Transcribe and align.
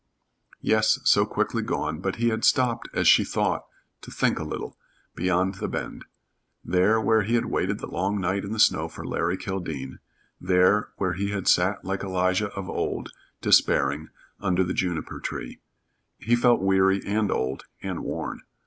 Yes, 0.61 0.97
so 1.03 1.27
quickly 1.27 1.61
gone, 1.61 1.99
but 1.99 2.15
he 2.15 2.29
had 2.29 2.43
stopped 2.43 2.89
as 2.91 3.07
she 3.07 3.23
thought, 3.23 3.65
to 4.01 4.09
think 4.09 4.39
a 4.39 4.43
little, 4.43 4.75
beyond 5.13 5.53
the 5.61 5.67
bend, 5.67 6.05
there 6.65 6.99
where 6.99 7.21
he 7.21 7.35
had 7.35 7.45
waited 7.45 7.77
the 7.77 7.85
long 7.85 8.19
night 8.19 8.43
in 8.43 8.51
the 8.51 8.57
snow 8.57 8.87
for 8.87 9.05
Larry 9.05 9.37
Kildene, 9.37 9.99
there 10.39 10.89
where 10.97 11.13
he 11.13 11.29
had 11.29 11.47
sat 11.47 11.85
like 11.85 12.03
Elijah 12.03 12.49
of 12.53 12.67
old, 12.67 13.11
despairing, 13.41 14.09
under 14.39 14.63
the 14.63 14.73
juniper 14.73 15.19
tree. 15.19 15.59
He 16.17 16.35
felt 16.35 16.61
weary 16.61 17.03
and 17.05 17.29
old 17.29 17.65
and 17.83 17.99
worn. 17.99 18.41